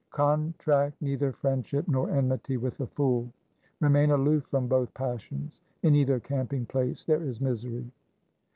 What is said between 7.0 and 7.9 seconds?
there is misery.